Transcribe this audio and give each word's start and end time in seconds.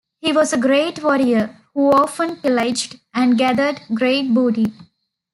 He 0.19 0.31
was 0.31 0.51
a 0.51 0.57
great 0.57 1.03
warrior 1.03 1.55
who 1.75 1.91
often 1.91 2.37
pillaged 2.37 2.99
and 3.13 3.37
gathered 3.37 3.81
great 3.93 4.33
booty. 4.33 4.73